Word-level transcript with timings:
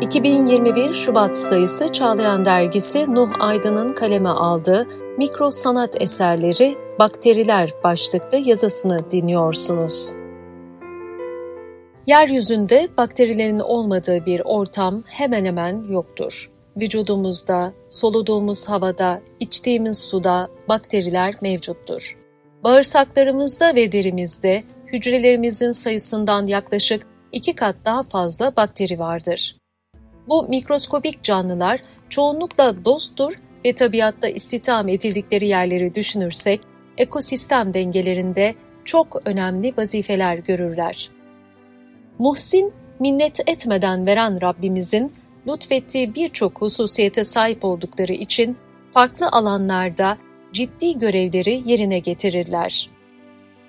2021 0.00 0.92
Şubat 0.92 1.36
sayısı 1.36 1.92
Çağlayan 1.92 2.44
Dergisi 2.44 3.14
Nuh 3.14 3.30
Aydın'ın 3.40 3.88
kaleme 3.88 4.28
aldığı 4.28 4.86
mikro 5.18 5.50
sanat 5.50 6.02
eserleri 6.02 6.78
Bakteriler 6.98 7.70
başlıklı 7.84 8.38
yazısını 8.38 9.10
dinliyorsunuz. 9.10 10.12
Yeryüzünde 12.06 12.88
bakterilerin 12.96 13.58
olmadığı 13.58 14.26
bir 14.26 14.42
ortam 14.44 15.02
hemen 15.06 15.44
hemen 15.44 15.82
yoktur. 15.82 16.50
Vücudumuzda, 16.76 17.72
soluduğumuz 17.90 18.68
havada, 18.68 19.20
içtiğimiz 19.40 19.98
suda 19.98 20.48
bakteriler 20.68 21.34
mevcuttur. 21.40 22.18
Bağırsaklarımızda 22.64 23.74
ve 23.74 23.92
derimizde 23.92 24.64
hücrelerimizin 24.92 25.70
sayısından 25.70 26.46
yaklaşık 26.46 27.06
iki 27.32 27.54
kat 27.54 27.76
daha 27.84 28.02
fazla 28.02 28.56
bakteri 28.56 28.98
vardır. 28.98 29.56
Bu 30.28 30.48
mikroskopik 30.48 31.22
canlılar 31.22 31.80
çoğunlukla 32.08 32.84
dosttur 32.84 33.40
ve 33.64 33.72
tabiatta 33.72 34.28
istihdam 34.28 34.88
edildikleri 34.88 35.46
yerleri 35.46 35.94
düşünürsek, 35.94 36.60
ekosistem 36.98 37.74
dengelerinde 37.74 38.54
çok 38.84 39.22
önemli 39.24 39.74
vazifeler 39.76 40.36
görürler. 40.38 41.10
Muhsin, 42.18 42.72
minnet 42.98 43.48
etmeden 43.48 44.06
veren 44.06 44.42
Rabbimizin 44.42 45.12
lütfettiği 45.48 46.14
birçok 46.14 46.60
hususiyete 46.60 47.24
sahip 47.24 47.64
oldukları 47.64 48.12
için 48.12 48.56
farklı 48.90 49.28
alanlarda 49.28 50.18
ciddi 50.52 50.98
görevleri 50.98 51.62
yerine 51.66 51.98
getirirler. 51.98 52.90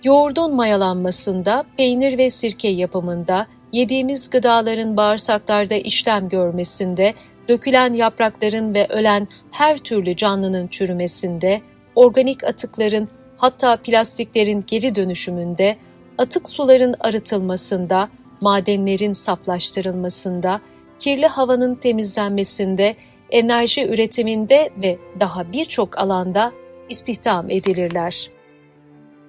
Yoğurdun 0.03 0.55
mayalanmasında, 0.55 1.65
peynir 1.77 2.17
ve 2.17 2.29
sirke 2.29 2.67
yapımında, 2.67 3.47
yediğimiz 3.71 4.29
gıdaların 4.29 4.97
bağırsaklarda 4.97 5.75
işlem 5.75 6.29
görmesinde, 6.29 7.13
dökülen 7.49 7.93
yaprakların 7.93 8.73
ve 8.73 8.87
ölen 8.89 9.27
her 9.51 9.77
türlü 9.77 10.15
canlının 10.15 10.67
çürümesinde, 10.67 11.61
organik 11.95 12.43
atıkların 12.43 13.07
hatta 13.37 13.77
plastiklerin 13.77 14.63
geri 14.67 14.95
dönüşümünde, 14.95 15.77
atık 16.17 16.49
suların 16.49 16.95
arıtılmasında, 16.99 18.09
madenlerin 18.41 19.13
saflaştırılmasında, 19.13 20.61
kirli 20.99 21.27
havanın 21.27 21.75
temizlenmesinde, 21.75 22.95
enerji 23.29 23.87
üretiminde 23.87 24.69
ve 24.83 24.97
daha 25.19 25.51
birçok 25.51 25.97
alanda 25.97 26.51
istihdam 26.89 27.49
edilirler. 27.49 28.29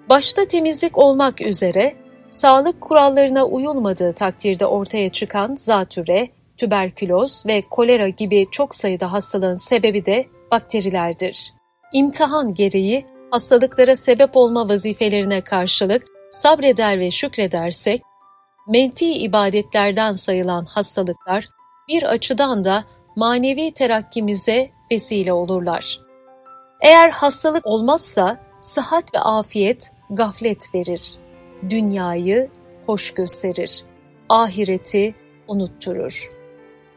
Başta 0.08 0.45
temizlik 0.45 0.98
olmak 0.98 1.41
üzere 1.41 1.95
sağlık 2.30 2.80
kurallarına 2.80 3.44
uyulmadığı 3.44 4.12
takdirde 4.12 4.66
ortaya 4.66 5.08
çıkan 5.08 5.54
zatüre, 5.54 6.30
tüberküloz 6.56 7.46
ve 7.46 7.62
kolera 7.70 8.08
gibi 8.08 8.46
çok 8.50 8.74
sayıda 8.74 9.12
hastalığın 9.12 9.54
sebebi 9.54 10.06
de 10.06 10.26
bakterilerdir. 10.50 11.52
İmtihan 11.92 12.54
gereği 12.54 13.06
hastalıklara 13.30 13.96
sebep 13.96 14.36
olma 14.36 14.68
vazifelerine 14.68 15.40
karşılık 15.40 16.04
sabreder 16.30 16.98
ve 16.98 17.10
şükredersek, 17.10 18.02
menfi 18.68 19.12
ibadetlerden 19.12 20.12
sayılan 20.12 20.64
hastalıklar 20.64 21.48
bir 21.88 22.02
açıdan 22.02 22.64
da 22.64 22.84
manevi 23.16 23.72
terakkimize 23.72 24.70
vesile 24.92 25.32
olurlar. 25.32 26.00
Eğer 26.82 27.10
hastalık 27.10 27.66
olmazsa 27.66 28.40
sıhhat 28.60 29.14
ve 29.14 29.18
afiyet 29.18 29.92
gaflet 30.10 30.74
verir. 30.74 31.18
Dünyayı 31.70 32.48
hoş 32.87 33.11
gösterir. 33.11 33.84
Ahireti 34.28 35.14
unutturur. 35.48 36.31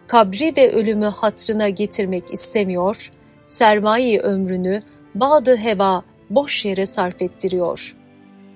Kabri 0.08 0.54
ve 0.58 0.72
ölümü 0.72 1.06
hatrına 1.06 1.70
getirmek 1.70 2.34
istemiyor, 2.34 3.12
sermaye 3.46 4.20
ömrünü 4.20 4.82
bağdı 5.16 5.58
heva 5.58 6.04
boş 6.30 6.66
yere 6.66 6.86
sarf 6.86 7.22
ettiriyor. 7.22 7.98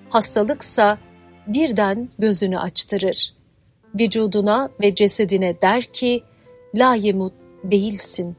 Hastalıksa 0.09 0.97
birden 1.47 2.09
gözünü 2.19 2.59
açtırır. 2.59 3.33
Vücuduna 3.99 4.69
ve 4.81 4.95
cesedine 4.95 5.61
der 5.61 5.83
ki, 5.83 6.23
la 6.75 6.95
yemut 6.95 7.33
değilsin, 7.63 8.35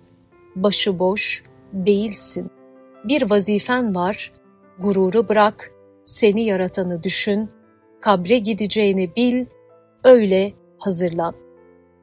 başıboş 0.56 1.42
değilsin. 1.72 2.50
Bir 3.04 3.30
vazifen 3.30 3.94
var, 3.94 4.32
gururu 4.78 5.28
bırak, 5.28 5.72
seni 6.04 6.44
yaratanı 6.44 7.02
düşün, 7.02 7.50
kabre 8.00 8.38
gideceğini 8.38 9.16
bil, 9.16 9.46
öyle 10.04 10.52
hazırlan. 10.78 11.34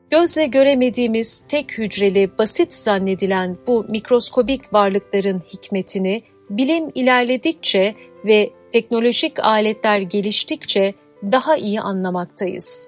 Gözle 0.10 0.46
göremediğimiz 0.46 1.46
tek 1.50 1.78
hücreli 1.78 2.38
basit 2.38 2.74
zannedilen 2.74 3.58
bu 3.68 3.86
mikroskobik 3.90 4.74
varlıkların 4.74 5.40
hikmetini 5.54 6.22
bilim 6.50 6.92
ilerledikçe 6.96 7.96
ve 8.26 8.50
teknolojik 8.72 9.40
aletler 9.40 10.02
geliştikçe 10.02 10.94
daha 11.32 11.58
iyi 11.58 11.82
anlamaktayız. 11.82 12.88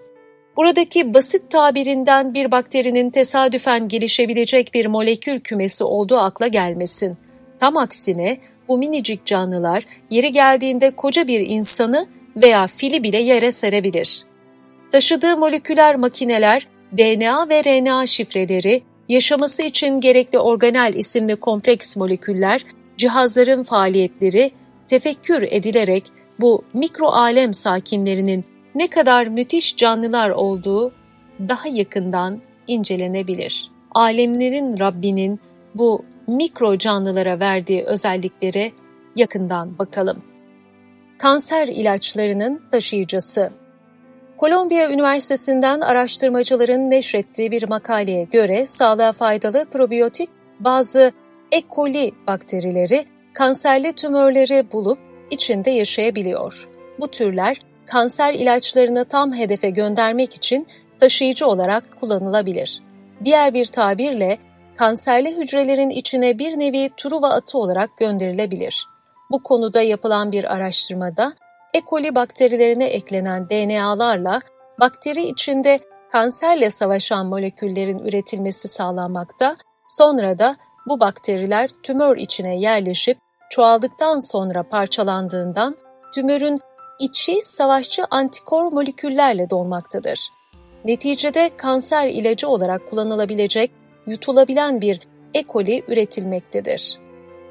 Buradaki 0.57 1.13
basit 1.13 1.49
tabirinden 1.49 2.33
bir 2.33 2.51
bakterinin 2.51 3.09
tesadüfen 3.09 3.87
gelişebilecek 3.87 4.73
bir 4.73 4.85
molekül 4.85 5.39
kümesi 5.39 5.83
olduğu 5.83 6.17
akla 6.17 6.47
gelmesin. 6.47 7.17
Tam 7.59 7.77
aksine 7.77 8.37
bu 8.67 8.77
minicik 8.77 9.25
canlılar 9.25 9.83
yeri 10.09 10.31
geldiğinde 10.31 10.91
koca 10.91 11.27
bir 11.27 11.39
insanı 11.39 12.07
veya 12.35 12.67
fili 12.67 13.03
bile 13.03 13.17
yere 13.17 13.51
serebilir. 13.51 14.23
Taşıdığı 14.91 15.37
moleküler 15.37 15.95
makineler, 15.95 16.67
DNA 16.97 17.49
ve 17.49 17.63
RNA 17.63 18.05
şifreleri, 18.05 18.83
yaşaması 19.09 19.63
için 19.63 20.01
gerekli 20.01 20.39
organel 20.39 20.93
isimli 20.93 21.35
kompleks 21.35 21.97
moleküller, 21.97 22.65
cihazların 22.97 23.63
faaliyetleri 23.63 24.51
tefekkür 24.87 25.41
edilerek 25.41 26.03
bu 26.39 26.63
mikro 26.73 27.07
alem 27.07 27.53
sakinlerinin 27.53 28.45
ne 28.75 28.87
kadar 28.87 29.27
müthiş 29.27 29.75
canlılar 29.75 30.29
olduğu 30.29 30.93
daha 31.39 31.67
yakından 31.67 32.41
incelenebilir. 32.67 33.71
Alemlerin 33.91 34.79
Rabbinin 34.79 35.39
bu 35.75 36.05
mikro 36.27 36.77
canlılara 36.77 37.39
verdiği 37.39 37.83
özelliklere 37.83 38.71
yakından 39.15 39.79
bakalım. 39.79 40.34
Kanser 41.17 41.67
ilaçlarının 41.67 42.61
taşıyıcısı 42.71 43.51
Kolombiya 44.37 44.91
Üniversitesi'nden 44.91 45.81
araştırmacıların 45.81 46.91
neşrettiği 46.91 47.51
bir 47.51 47.69
makaleye 47.69 48.23
göre 48.23 48.67
sağlığa 48.67 49.11
faydalı 49.11 49.65
probiyotik 49.71 50.29
bazı 50.59 51.11
E. 51.51 51.61
coli 51.75 52.11
bakterileri 52.27 53.05
kanserli 53.33 53.91
tümörleri 53.93 54.71
bulup 54.71 54.99
içinde 55.31 55.69
yaşayabiliyor. 55.71 56.69
Bu 56.99 57.07
türler 57.07 57.57
kanser 57.85 58.33
ilaçlarını 58.33 59.05
tam 59.05 59.33
hedefe 59.33 59.69
göndermek 59.69 60.35
için 60.35 60.67
taşıyıcı 60.99 61.47
olarak 61.47 61.99
kullanılabilir. 61.99 62.81
Diğer 63.25 63.53
bir 63.53 63.65
tabirle 63.65 64.37
kanserli 64.75 65.37
hücrelerin 65.37 65.89
içine 65.89 66.39
bir 66.39 66.59
nevi 66.59 66.89
Truva 66.97 67.29
atı 67.29 67.57
olarak 67.57 67.97
gönderilebilir. 67.97 68.94
Bu 69.31 69.43
konuda 69.43 69.81
yapılan 69.81 70.31
bir 70.31 70.53
araştırmada 70.55 71.33
E. 71.73 71.81
coli 71.89 72.15
bakterilerine 72.15 72.85
eklenen 72.85 73.49
DNA'larla 73.49 74.41
bakteri 74.79 75.23
içinde 75.23 75.79
kanserle 76.11 76.69
savaşan 76.69 77.25
moleküllerin 77.25 77.99
üretilmesi 77.99 78.67
sağlanmakta, 78.67 79.55
sonra 79.87 80.39
da 80.39 80.55
bu 80.87 80.99
bakteriler 80.99 81.69
tümör 81.83 82.17
içine 82.17 82.59
yerleşip 82.59 83.17
çoğaldıktan 83.49 84.31
sonra 84.31 84.63
parçalandığından 84.63 85.77
tümörün 86.15 86.59
içi 86.99 87.39
savaşçı 87.43 88.03
antikor 88.11 88.71
moleküllerle 88.71 89.49
dolmaktadır. 89.49 90.29
Neticede 90.85 91.49
kanser 91.57 92.07
ilacı 92.07 92.49
olarak 92.49 92.89
kullanılabilecek 92.89 93.71
yutulabilen 94.07 94.81
bir 94.81 94.99
E. 95.33 95.43
coli 95.43 95.83
üretilmektedir. 95.87 96.97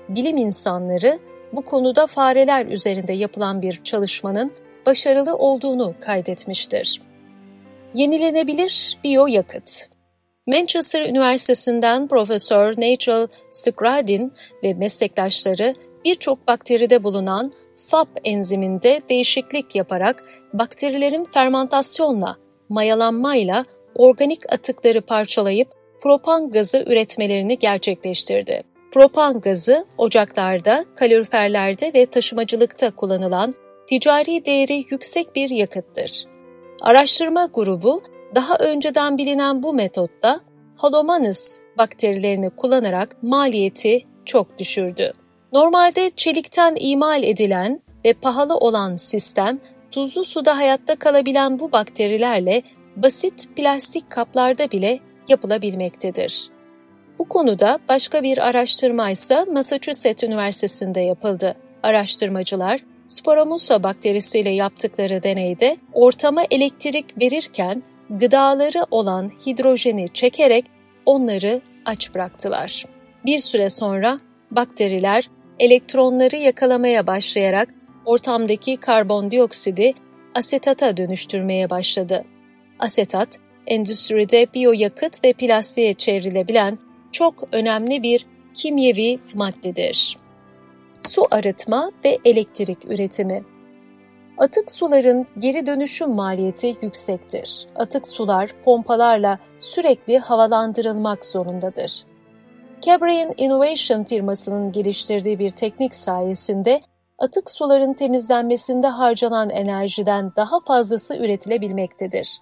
Bilim 0.08 0.37
insanları 0.37 1.19
bu 1.56 1.62
konuda 1.62 2.06
fareler 2.06 2.66
üzerinde 2.66 3.12
yapılan 3.12 3.62
bir 3.62 3.80
çalışmanın 3.84 4.52
başarılı 4.86 5.36
olduğunu 5.36 5.94
kaydetmiştir. 6.00 7.00
Yenilenebilir 7.94 8.98
biyoyakıt 9.04 9.88
Manchester 10.46 11.06
Üniversitesi'nden 11.06 12.08
Profesör 12.08 12.74
Nigel 12.76 13.26
Skradin 13.50 14.32
ve 14.62 14.74
meslektaşları 14.74 15.74
birçok 16.04 16.48
bakteride 16.48 17.02
bulunan 17.02 17.52
FAP 17.76 18.08
enziminde 18.24 19.02
değişiklik 19.08 19.74
yaparak 19.74 20.24
bakterilerin 20.52 21.24
fermentasyonla, 21.24 22.36
mayalanmayla 22.68 23.64
organik 23.94 24.52
atıkları 24.52 25.00
parçalayıp 25.00 25.68
propan 26.02 26.50
gazı 26.50 26.78
üretmelerini 26.86 27.58
gerçekleştirdi. 27.58 28.73
Propan 28.94 29.41
gazı 29.41 29.87
ocaklarda, 29.99 30.85
kaloriferlerde 30.96 31.93
ve 31.94 32.06
taşımacılıkta 32.06 32.91
kullanılan 32.91 33.55
ticari 33.87 34.46
değeri 34.46 34.85
yüksek 34.91 35.37
bir 35.37 35.50
yakıttır. 35.50 36.25
Araştırma 36.81 37.49
grubu 37.55 38.02
daha 38.35 38.56
önceden 38.56 39.19
bilinen 39.19 39.62
bu 39.62 39.75
metotta 39.75 40.38
Halomanus 40.76 41.58
bakterilerini 41.79 42.50
kullanarak 42.50 43.23
maliyeti 43.23 44.06
çok 44.25 44.58
düşürdü. 44.58 45.12
Normalde 45.52 46.11
çelikten 46.11 46.76
imal 46.81 47.23
edilen 47.23 47.81
ve 48.05 48.12
pahalı 48.12 48.56
olan 48.56 48.96
sistem, 48.96 49.61
tuzlu 49.91 50.25
suda 50.25 50.56
hayatta 50.56 50.96
kalabilen 50.96 51.58
bu 51.58 51.73
bakterilerle 51.73 52.62
basit 52.96 53.56
plastik 53.56 54.11
kaplarda 54.11 54.70
bile 54.70 55.00
yapılabilmektedir. 55.29 56.53
Bu 57.19 57.28
konuda 57.28 57.78
başka 57.88 58.22
bir 58.22 58.49
araştırma 58.49 59.11
ise 59.11 59.44
Massachusetts 59.44 60.25
Üniversitesi'nde 60.25 61.00
yapıldı. 61.00 61.55
Araştırmacılar, 61.82 62.81
Sporomusa 63.06 63.82
bakterisiyle 63.82 64.50
yaptıkları 64.50 65.22
deneyde 65.22 65.76
ortama 65.93 66.43
elektrik 66.50 67.22
verirken 67.22 67.82
gıdaları 68.11 68.87
olan 68.90 69.32
hidrojeni 69.46 70.08
çekerek 70.08 70.64
onları 71.06 71.61
aç 71.84 72.14
bıraktılar. 72.14 72.84
Bir 73.25 73.38
süre 73.38 73.70
sonra 73.70 74.20
bakteriler 74.50 75.31
elektronları 75.58 76.37
yakalamaya 76.37 77.06
başlayarak 77.06 77.69
ortamdaki 78.05 78.76
karbondioksidi 78.76 79.94
asetata 80.34 80.96
dönüştürmeye 80.96 81.70
başladı. 81.70 82.25
Asetat, 82.78 83.38
endüstride 83.67 84.46
biyoyakıt 84.55 85.25
ve 85.25 85.32
plastiğe 85.32 85.94
çevrilebilen 85.94 86.78
çok 87.14 87.34
önemli 87.52 88.02
bir 88.02 88.26
kimyevi 88.55 89.19
maddedir. 89.34 90.16
Su 91.02 91.26
arıtma 91.31 91.90
ve 92.05 92.19
elektrik 92.25 92.84
üretimi 92.84 93.44
Atık 94.38 94.70
suların 94.70 95.26
geri 95.38 95.66
dönüşüm 95.66 96.14
maliyeti 96.14 96.76
yüksektir. 96.82 97.66
Atık 97.76 98.08
sular 98.08 98.50
pompalarla 98.64 99.38
sürekli 99.58 100.19
havalandırılmak 100.19 101.26
zorundadır. 101.26 102.05
Cabrian 102.81 103.34
Innovation 103.37 104.05
firmasının 104.05 104.72
geliştirdiği 104.72 105.38
bir 105.38 105.50
teknik 105.50 105.94
sayesinde 105.94 106.81
atık 107.19 107.50
suların 107.50 107.94
temizlenmesinde 107.94 108.87
harcanan 108.87 109.50
enerjiden 109.50 110.32
daha 110.37 110.60
fazlası 110.60 111.17
üretilebilmektedir. 111.17 112.38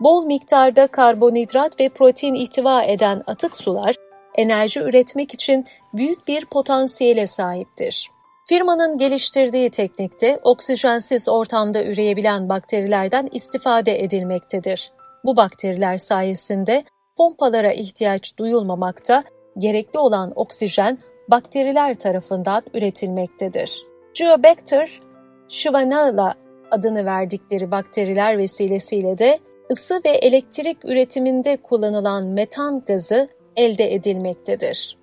Bol 0.00 0.24
miktarda 0.24 0.86
karbonhidrat 0.86 1.80
ve 1.80 1.88
protein 1.88 2.34
ihtiva 2.34 2.82
eden 2.82 3.22
atık 3.26 3.56
sular, 3.56 3.96
enerji 4.34 4.80
üretmek 4.80 5.34
için 5.34 5.66
büyük 5.94 6.28
bir 6.28 6.46
potansiyele 6.46 7.26
sahiptir. 7.26 8.10
Firmanın 8.48 8.98
geliştirdiği 8.98 9.70
teknikte 9.70 10.40
oksijensiz 10.42 11.28
ortamda 11.28 11.84
üreyebilen 11.84 12.48
bakterilerden 12.48 13.28
istifade 13.32 14.04
edilmektedir. 14.04 14.92
Bu 15.24 15.36
bakteriler 15.36 15.98
sayesinde 15.98 16.84
pompalara 17.16 17.72
ihtiyaç 17.72 18.38
duyulmamakta, 18.38 19.24
gerekli 19.58 19.98
olan 19.98 20.32
oksijen 20.36 20.98
bakteriler 21.28 21.94
tarafından 21.94 22.62
üretilmektedir. 22.74 23.82
Geobacter, 24.14 24.98
Shivanella 25.48 26.34
adını 26.70 27.04
verdikleri 27.04 27.70
bakteriler 27.70 28.38
vesilesiyle 28.38 29.18
de 29.18 29.38
ısı 29.70 30.00
ve 30.04 30.10
elektrik 30.10 30.84
üretiminde 30.84 31.56
kullanılan 31.56 32.26
metan 32.26 32.82
gazı 32.86 33.28
elde 33.56 33.94
edilmektedir. 33.94 34.98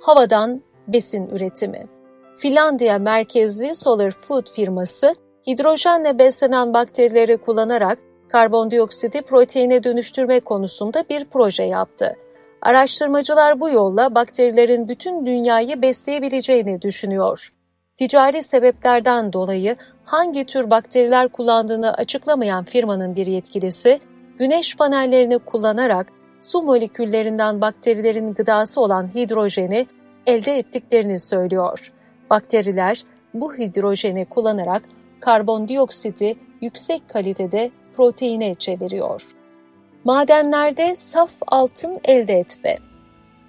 Havadan 0.00 0.62
besin 0.88 1.28
üretimi 1.28 1.86
Finlandiya 2.36 2.98
merkezli 2.98 3.74
Solar 3.74 4.10
Food 4.10 4.50
firması 4.50 5.14
hidrojenle 5.46 6.18
beslenen 6.18 6.74
bakterileri 6.74 7.36
kullanarak 7.36 7.98
karbondioksiti 8.28 9.22
proteine 9.22 9.84
dönüştürme 9.84 10.40
konusunda 10.40 11.04
bir 11.10 11.24
proje 11.24 11.62
yaptı. 11.62 12.16
Araştırmacılar 12.62 13.60
bu 13.60 13.70
yolla 13.70 14.14
bakterilerin 14.14 14.88
bütün 14.88 15.26
dünyayı 15.26 15.82
besleyebileceğini 15.82 16.82
düşünüyor. 16.82 17.53
Ticari 17.96 18.42
sebeplerden 18.42 19.32
dolayı 19.32 19.76
hangi 20.04 20.44
tür 20.44 20.70
bakteriler 20.70 21.28
kullandığını 21.28 21.94
açıklamayan 21.94 22.64
firmanın 22.64 23.16
bir 23.16 23.26
yetkilisi, 23.26 24.00
güneş 24.38 24.76
panellerini 24.76 25.38
kullanarak 25.38 26.06
su 26.40 26.62
moleküllerinden 26.62 27.60
bakterilerin 27.60 28.34
gıdası 28.34 28.80
olan 28.80 29.14
hidrojeni 29.14 29.86
elde 30.26 30.56
ettiklerini 30.56 31.20
söylüyor. 31.20 31.92
Bakteriler 32.30 33.04
bu 33.34 33.54
hidrojeni 33.54 34.24
kullanarak 34.24 34.82
karbondioksiti 35.20 36.36
yüksek 36.60 37.08
kalitede 37.08 37.70
proteine 37.96 38.54
çeviriyor. 38.54 39.26
Madenlerde 40.04 40.96
saf 40.96 41.32
altın 41.46 42.00
elde 42.04 42.34
etme 42.34 42.78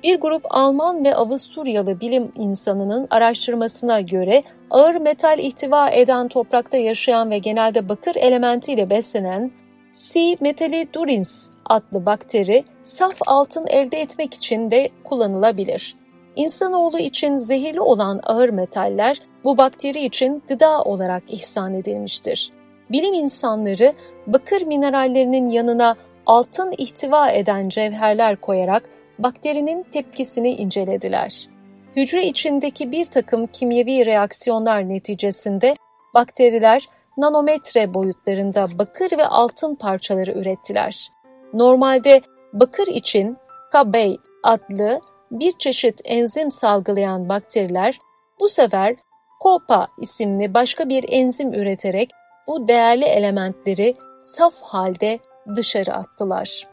bir 0.06 0.20
grup 0.20 0.44
Alman 0.50 1.06
ve 1.06 1.16
Avusturyalı 1.16 2.02
bilim 2.02 2.32
insanının 2.36 3.08
araştırmasına 3.10 4.02
göre 4.02 4.44
ağır 4.70 4.96
metal 4.96 5.40
ihtiva 5.40 5.90
eden 5.90 6.28
toprakta 6.28 6.78
yaşayan 6.78 7.32
ve 7.32 7.38
genelde 7.38 7.90
bakır 7.90 8.16
elementiyle 8.16 8.90
beslenen 8.90 9.52
C. 9.94 10.38
metalidurins 10.40 11.50
adlı 11.66 12.06
bakteri 12.06 12.64
saf 12.84 13.14
altın 13.28 13.68
elde 13.68 14.02
etmek 14.02 14.34
için 14.34 14.72
de 14.72 14.90
kullanılabilir. 15.04 15.96
İnsanoğlu 16.36 17.00
için 17.00 17.38
zehirli 17.38 17.82
olan 17.82 18.20
ağır 18.24 18.50
metaller 18.50 19.18
bu 19.44 19.58
bakteri 19.58 20.06
için 20.06 20.44
gıda 20.48 20.84
olarak 20.84 21.24
ihsan 21.28 21.74
edilmiştir. 21.74 22.52
Bilim 22.92 23.14
insanları 23.14 23.94
bakır 24.28 24.62
minerallerinin 24.62 25.50
yanına 25.50 25.96
altın 26.26 26.74
ihtiva 26.78 27.30
eden 27.30 27.70
cevherler 27.70 28.36
koyarak 28.36 28.90
bakterinin 29.20 29.84
tepkisini 29.84 30.52
incelediler. 30.52 31.50
Hücre 31.96 32.26
içindeki 32.26 32.92
bir 32.92 33.06
takım 33.06 33.48
kimyevi 33.48 34.06
reaksiyonlar 34.06 34.90
neticesinde 34.90 35.74
bakteriler 36.14 36.86
nanometre 37.18 37.94
boyutlarında 37.94 38.68
bakır 38.74 39.18
ve 39.18 39.28
altın 39.28 39.76
parçaları 39.76 40.32
ürettiler. 40.32 41.10
Normalde 41.54 42.22
bakır 42.54 42.88
için 42.88 43.38
Cabey 43.74 44.18
adlı 44.44 45.02
bir 45.32 45.52
çeşit 45.52 46.02
enzim 46.06 46.52
salgılayan 46.52 47.30
bakteriler 47.30 47.98
bu 48.40 48.48
sefer 48.48 48.96
COPA 49.44 49.88
isimli 50.02 50.54
başka 50.54 50.90
bir 50.90 51.06
enzim 51.10 51.54
üreterek 51.54 52.10
bu 52.48 52.68
değerli 52.68 53.06
elementleri 53.06 53.94
saf 54.24 54.62
halde 54.62 55.20
dışarı 55.56 55.94
attılar. 55.94 56.68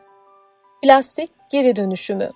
Plastik 0.83 1.31
geri 1.53 1.77
dönüşümü 1.77 2.31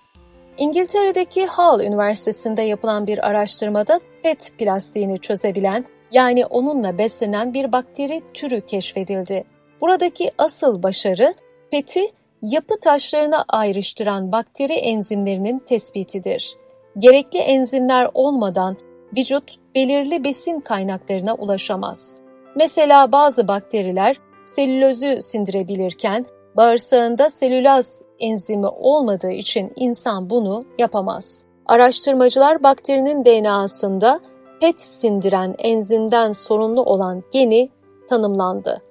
İngiltere'deki 0.59 1.47
Hull 1.47 1.81
Üniversitesi'nde 1.81 2.63
yapılan 2.63 3.07
bir 3.07 3.27
araştırmada 3.27 4.01
PET 4.23 4.53
plastiğini 4.59 5.19
çözebilen 5.19 5.85
yani 6.11 6.47
onunla 6.47 6.99
beslenen 6.99 7.55
bir 7.55 7.73
bakteri 7.73 8.23
türü 8.35 8.61
keşfedildi. 8.61 9.45
Buradaki 9.81 10.31
asıl 10.39 10.83
başarı 10.83 11.35
PET'i 11.71 12.11
yapı 12.43 12.81
taşlarına 12.81 13.45
ayrıştıran 13.49 14.33
bakteri 14.33 14.73
enzimlerinin 14.73 15.59
tespitidir. 15.59 16.57
Gerekli 16.99 17.39
enzimler 17.39 18.11
olmadan 18.15 18.77
vücut 19.17 19.55
belirli 19.75 20.25
besin 20.25 20.61
kaynaklarına 20.61 21.35
ulaşamaz. 21.35 22.17
Mesela 22.57 23.13
bazı 23.13 23.49
bakteriler 23.49 24.17
selülozü 24.45 25.19
sindirebilirken 25.21 26.27
bağırsağında 26.57 27.31
selülaz 27.31 28.06
enzimi 28.19 28.67
olmadığı 28.67 29.31
için 29.31 29.73
insan 29.77 30.31
bunu 30.31 30.65
yapamaz. 30.79 31.39
Araştırmacılar 31.67 32.63
bakterinin 32.63 33.25
DNA'sında 33.25 34.21
PET 34.61 34.83
sindiren 34.83 35.55
enzimden 35.59 36.33
sorumlu 36.33 36.83
olan 36.83 37.23
geni 37.33 37.69
tanımlandı. 38.09 38.83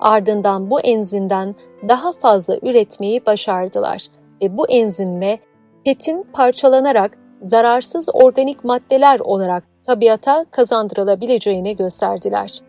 Ardından 0.00 0.70
bu 0.70 0.80
enzimden 0.80 1.54
daha 1.88 2.12
fazla 2.12 2.56
üretmeyi 2.62 3.26
başardılar 3.26 4.06
ve 4.42 4.56
bu 4.56 4.68
enzimle 4.68 5.38
PET'in 5.84 6.26
parçalanarak 6.32 7.18
zararsız 7.40 8.08
organik 8.12 8.64
maddeler 8.64 9.20
olarak 9.20 9.64
tabiata 9.86 10.46
kazandırılabileceğini 10.50 11.76
gösterdiler. 11.76 12.60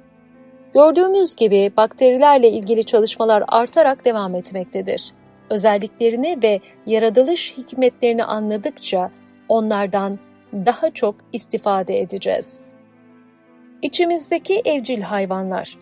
Gördüğümüz 0.74 1.36
gibi 1.36 1.72
bakterilerle 1.78 2.50
ilgili 2.50 2.84
çalışmalar 2.84 3.44
artarak 3.48 4.06
devam 4.06 4.36
etmektedir. 4.36 5.14
Özelliklerini 5.50 6.38
ve 6.44 6.60
yaratılış 6.86 7.58
hikmetlerini 7.58 8.24
anladıkça 8.24 9.12
onlardan 9.50 10.20
daha 10.54 10.90
çok 10.92 11.16
istifade 11.34 12.00
edeceğiz. 12.00 12.62
İçimizdeki 13.82 14.62
evcil 14.66 15.02
hayvanlar 15.02 15.78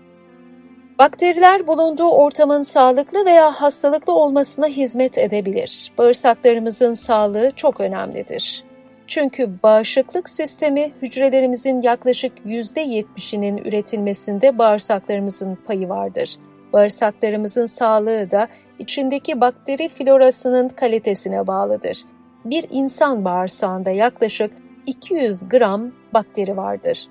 Bakteriler 1.00 1.68
bulunduğu 1.68 2.10
ortamın 2.10 2.62
sağlıklı 2.62 3.26
veya 3.26 3.52
hastalıklı 3.52 4.14
olmasına 4.14 4.68
hizmet 4.68 5.18
edebilir. 5.18 5.92
Bağırsaklarımızın 5.98 6.94
sağlığı 6.94 7.52
çok 7.56 7.80
önemlidir. 7.80 8.64
Çünkü 9.08 9.50
bağışıklık 9.64 10.30
sistemi 10.30 10.92
hücrelerimizin 11.02 11.82
yaklaşık 11.82 12.34
%70'inin 12.46 13.58
üretilmesinde 13.58 14.58
bağırsaklarımızın 14.58 15.56
payı 15.56 15.90
vardır. 15.90 16.38
Bağırsaklarımızın 16.74 17.66
sağlığı 17.66 18.32
da 18.32 18.48
içindeki 18.84 19.42
bakteri 19.42 19.90
florasının 19.90 20.70
kalitesine 20.70 21.48
bağlıdır. 21.48 21.98
Bir 22.46 22.66
insan 22.70 23.26
bağırsağında 23.26 23.90
yaklaşık 23.90 24.54
200 24.86 25.50
gram 25.50 25.92
bakteri 26.14 26.58
vardır. 26.58 27.08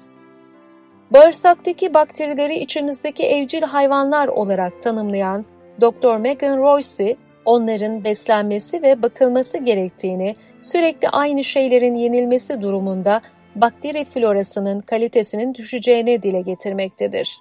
Bağırsaktaki 1.10 1.94
bakterileri 1.94 2.58
içimizdeki 2.58 3.24
evcil 3.26 3.62
hayvanlar 3.62 4.28
olarak 4.28 4.82
tanımlayan 4.82 5.44
Dr. 5.80 6.16
Megan 6.16 6.58
Royce, 6.58 7.16
onların 7.44 8.04
beslenmesi 8.04 8.82
ve 8.82 9.02
bakılması 9.02 9.58
gerektiğini, 9.58 10.34
sürekli 10.60 11.08
aynı 11.08 11.44
şeylerin 11.44 11.94
yenilmesi 11.94 12.62
durumunda 12.62 13.20
bakteri 13.56 14.04
florasının 14.04 14.80
kalitesinin 14.80 15.54
düşeceğini 15.54 16.22
dile 16.22 16.40
getirmektedir. 16.40 17.38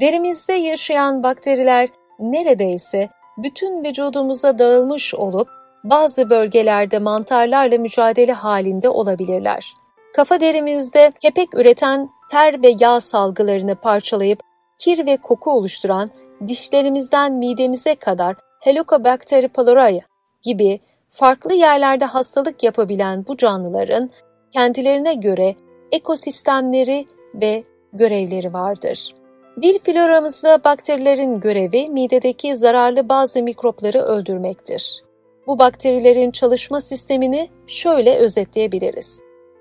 Derimizde 0.00 0.52
yaşayan 0.52 1.22
bakteriler 1.22 1.88
neredeyse 2.18 3.08
bütün 3.38 3.84
vücudumuza 3.84 4.58
dağılmış 4.58 5.14
olup 5.14 5.48
bazı 5.84 6.30
bölgelerde 6.30 6.98
mantarlarla 6.98 7.78
mücadele 7.78 8.32
halinde 8.32 8.88
olabilirler. 8.88 9.74
Kafa 10.14 10.40
derimizde 10.40 11.12
kepek 11.20 11.54
üreten 11.54 12.08
ter 12.30 12.62
ve 12.62 12.74
yağ 12.80 13.00
salgılarını 13.00 13.74
parçalayıp 13.74 14.40
kir 14.78 15.06
ve 15.06 15.16
koku 15.16 15.50
oluşturan 15.50 16.10
dişlerimizden 16.48 17.32
midemize 17.32 17.94
kadar 17.94 18.36
Helicobacter 18.60 19.48
pylori 19.48 20.02
gibi 20.42 20.78
farklı 21.08 21.54
yerlerde 21.54 22.04
hastalık 22.04 22.62
yapabilen 22.62 23.24
bu 23.28 23.36
canlıların 23.36 24.10
kendilerine 24.52 25.14
göre 25.14 25.54
ekosistemleri 25.92 27.06
ve 27.34 27.62
görevleri 27.92 28.52
vardır. 28.52 29.14
Dil 29.62 29.78
floramızda 29.78 30.64
bakterilerin 30.64 31.40
görevi 31.40 31.88
midedeki 31.88 32.56
zararlı 32.56 33.08
bazı 33.08 33.42
mikropları 33.42 33.98
öldürmektir. 33.98 35.02
Bu 35.46 35.58
bakterilerin 35.58 36.30
çalışma 36.30 36.80
sistemini 36.80 37.48
şöyle 37.66 38.16
özetleyebiliriz. 38.16 39.20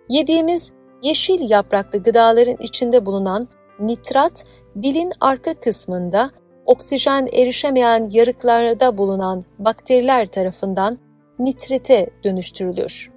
Yediğimiz 0.09 0.71
yeşil 1.01 1.49
yapraklı 1.49 2.03
gıdaların 2.03 2.57
içinde 2.59 3.05
bulunan 3.05 3.47
nitrat 3.79 4.43
dilin 4.83 5.11
arka 5.19 5.53
kısmında 5.53 6.29
oksijen 6.65 7.29
erişemeyen 7.33 8.09
yarıklarda 8.11 8.97
bulunan 8.97 9.43
bakteriler 9.59 10.25
tarafından 10.25 10.99
nitrite 11.39 12.09
dönüştürülür. 12.23 13.11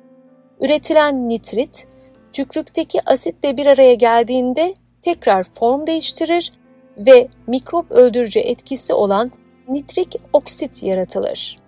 Üretilen 0.60 1.28
nitrit, 1.28 1.86
tükrükteki 2.32 3.00
asitle 3.06 3.56
bir 3.56 3.66
araya 3.66 3.94
geldiğinde 3.94 4.74
tekrar 5.02 5.42
form 5.42 5.86
değiştirir 5.86 6.50
ve 6.98 7.28
mikrop 7.46 7.90
öldürücü 7.90 8.40
etkisi 8.40 8.94
olan 8.94 9.30
nitrik 9.68 10.16
oksit 10.32 10.82
yaratılır. 10.82 11.58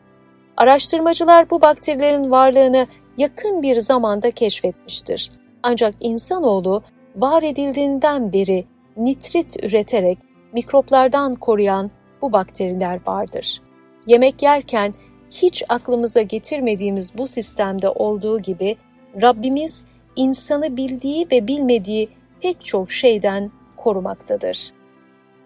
Araştırmacılar 0.57 1.51
bu 1.51 1.61
bakterilerin 1.61 2.31
varlığını 2.31 2.87
yakın 3.19 3.63
bir 3.63 3.77
zamanda 3.77 4.31
keşfetmiştir. 4.31 5.31
Ancak 5.63 5.95
insanoğlu 6.01 6.83
var 7.17 7.43
edildiğinden 7.43 8.33
beri 8.33 8.65
nitrit 8.97 9.57
üreterek 9.65 10.19
mikroplardan 10.53 11.35
koruyan 11.35 11.91
bu 12.23 12.33
bakteriler 12.33 13.01
vardır. 13.07 13.61
Yemek 14.07 14.43
yerken 14.43 14.95
hiç 15.31 15.63
aklımıza 15.69 16.23
getirmediğimiz 16.23 17.19
bu 17.19 17.27
sistemde 17.27 17.89
olduğu 17.89 18.41
gibi 18.41 18.77
Rabbimiz 19.23 19.85
insanı 20.17 20.77
bildiği 20.77 21.27
ve 21.33 21.47
bilmediği 21.47 22.09
pek 22.41 22.65
çok 22.65 22.93
şeyden 22.93 23.51
korumaktadır. 23.77 24.73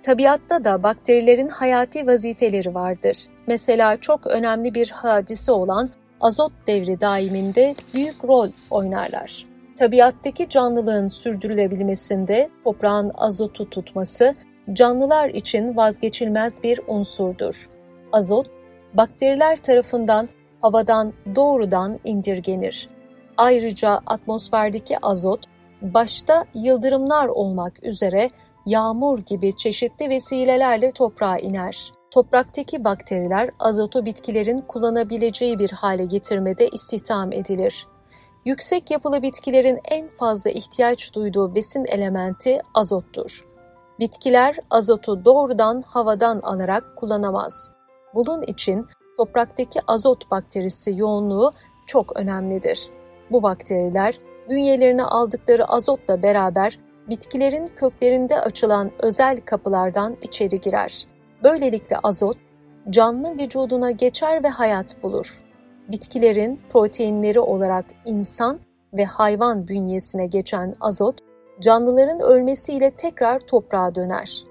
Tabiatta 0.06 0.64
da 0.64 0.82
bakterilerin 0.82 1.48
hayati 1.48 2.06
vazifeleri 2.06 2.74
vardır. 2.74 3.16
Mesela 3.46 3.96
çok 3.96 4.26
önemli 4.26 4.74
bir 4.74 4.90
hadise 4.90 5.52
olan 5.52 5.90
azot 6.20 6.52
devri 6.66 7.00
daiminde 7.00 7.74
büyük 7.94 8.24
rol 8.24 8.48
oynarlar. 8.70 9.44
Tabiattaki 9.78 10.48
canlılığın 10.48 11.06
sürdürülebilmesinde 11.06 12.50
toprağın 12.64 13.10
azotu 13.14 13.70
tutması 13.70 14.34
canlılar 14.72 15.28
için 15.28 15.76
vazgeçilmez 15.76 16.62
bir 16.62 16.80
unsurdur. 16.86 17.68
Azot, 18.12 18.46
bakteriler 18.94 19.56
tarafından 19.56 20.28
havadan 20.60 21.12
doğrudan 21.34 22.00
indirgenir. 22.04 22.88
Ayrıca 23.36 24.00
atmosferdeki 24.06 24.98
azot, 24.98 25.44
başta 25.82 26.44
yıldırımlar 26.54 27.26
olmak 27.26 27.84
üzere 27.84 28.30
yağmur 28.66 29.18
gibi 29.18 29.56
çeşitli 29.56 30.08
vesilelerle 30.08 30.90
toprağa 30.90 31.38
iner. 31.38 31.92
Topraktaki 32.10 32.84
bakteriler 32.84 33.50
azotu 33.58 34.04
bitkilerin 34.04 34.60
kullanabileceği 34.60 35.58
bir 35.58 35.70
hale 35.70 36.04
getirmede 36.04 36.68
istihdam 36.68 37.32
edilir. 37.32 37.86
Yüksek 38.44 38.90
yapılı 38.90 39.22
bitkilerin 39.22 39.78
en 39.84 40.08
fazla 40.08 40.50
ihtiyaç 40.50 41.14
duyduğu 41.14 41.54
besin 41.54 41.84
elementi 41.84 42.60
azottur. 42.74 43.46
Bitkiler 44.00 44.56
azotu 44.70 45.24
doğrudan 45.24 45.84
havadan 45.86 46.40
alarak 46.40 46.96
kullanamaz. 46.96 47.70
Bunun 48.14 48.42
için 48.42 48.84
topraktaki 49.18 49.80
azot 49.86 50.30
bakterisi 50.30 50.92
yoğunluğu 50.96 51.50
çok 51.86 52.16
önemlidir. 52.16 52.88
Bu 53.30 53.42
bakteriler 53.42 54.18
bünyelerine 54.50 55.04
aldıkları 55.04 55.64
azotla 55.64 56.22
beraber 56.22 56.78
bitkilerin 57.08 57.70
köklerinde 57.76 58.40
açılan 58.40 58.90
özel 58.98 59.40
kapılardan 59.40 60.16
içeri 60.22 60.60
girer. 60.60 61.06
Böylelikle 61.44 61.98
azot 61.98 62.36
canlı 62.90 63.38
vücuduna 63.38 63.90
geçer 63.90 64.44
ve 64.44 64.48
hayat 64.48 65.02
bulur. 65.02 65.42
Bitkilerin 65.88 66.60
proteinleri 66.68 67.40
olarak 67.40 67.84
insan 68.04 68.58
ve 68.92 69.04
hayvan 69.04 69.68
bünyesine 69.68 70.26
geçen 70.26 70.74
azot 70.80 71.18
canlıların 71.60 72.20
ölmesiyle 72.20 72.90
tekrar 72.90 73.40
toprağa 73.40 73.94
döner. 73.94 74.44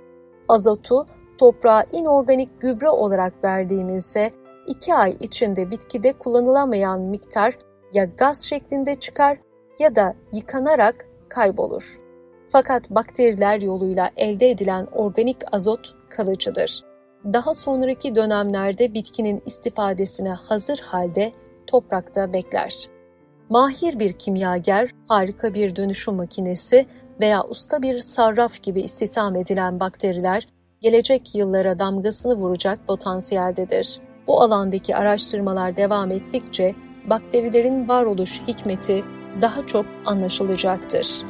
Azotu 0.47 1.05
toprağa 1.37 1.83
inorganik 1.91 2.61
gübre 2.61 2.89
olarak 2.89 3.43
verdiğimizde 3.43 4.31
2 4.67 4.93
ay 4.93 5.17
içinde 5.19 5.71
bitkide 5.71 6.13
kullanılamayan 6.13 7.01
miktar 7.01 7.57
ya 7.93 8.05
gaz 8.05 8.41
şeklinde 8.43 8.95
çıkar 8.95 9.37
ya 9.79 9.95
da 9.95 10.15
yıkanarak 10.31 11.05
kaybolur. 11.29 12.04
Fakat 12.47 12.89
bakteriler 12.89 13.61
yoluyla 13.61 14.11
elde 14.17 14.49
edilen 14.49 14.85
organik 14.85 15.37
azot 15.51 15.95
kalıcıdır. 16.09 16.83
Daha 17.33 17.53
sonraki 17.53 18.15
dönemlerde 18.15 18.93
bitkinin 18.93 19.43
istifadesine 19.45 20.29
hazır 20.29 20.79
halde 20.79 21.31
toprakta 21.67 22.33
bekler. 22.33 22.89
Mahir 23.49 23.99
bir 23.99 24.13
kimyager, 24.13 24.89
harika 25.07 25.53
bir 25.53 25.75
dönüşüm 25.75 26.15
makinesi 26.15 26.85
veya 27.19 27.43
usta 27.43 27.81
bir 27.81 27.99
sarraf 27.99 28.61
gibi 28.63 28.81
istihdam 28.81 29.35
edilen 29.35 29.79
bakteriler 29.79 30.47
gelecek 30.81 31.35
yıllara 31.35 31.79
damgasını 31.79 32.35
vuracak 32.35 32.87
potansiyeldedir. 32.87 33.99
Bu 34.27 34.41
alandaki 34.41 34.95
araştırmalar 34.95 35.77
devam 35.77 36.11
ettikçe 36.11 36.75
bakterilerin 37.09 37.87
varoluş 37.87 38.41
hikmeti 38.47 39.03
daha 39.41 39.65
çok 39.65 39.85
anlaşılacaktır. 40.05 41.21